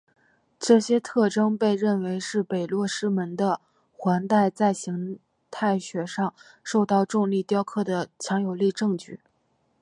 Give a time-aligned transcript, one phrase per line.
[0.59, 3.61] 这些特点被认为是北落师门的
[3.95, 5.19] 环带在形
[5.51, 9.19] 态学上受到重力雕刻的强有力证据。